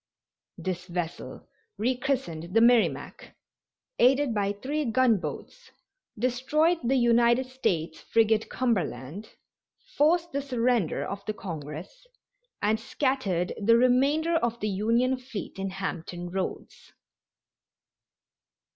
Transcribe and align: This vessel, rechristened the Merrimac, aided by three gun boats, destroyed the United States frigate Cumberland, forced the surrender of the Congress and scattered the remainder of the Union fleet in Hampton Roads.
This 0.57 0.87
vessel, 0.87 1.47
rechristened 1.77 2.55
the 2.55 2.59
Merrimac, 2.59 3.35
aided 3.99 4.33
by 4.33 4.51
three 4.51 4.83
gun 4.83 5.19
boats, 5.19 5.69
destroyed 6.17 6.79
the 6.83 6.95
United 6.95 7.45
States 7.45 7.99
frigate 8.01 8.49
Cumberland, 8.49 9.29
forced 9.95 10.31
the 10.31 10.41
surrender 10.41 11.05
of 11.05 11.23
the 11.27 11.35
Congress 11.35 12.07
and 12.63 12.79
scattered 12.79 13.53
the 13.61 13.77
remainder 13.77 14.37
of 14.37 14.59
the 14.59 14.69
Union 14.69 15.17
fleet 15.17 15.59
in 15.59 15.69
Hampton 15.69 16.31
Roads. 16.31 16.93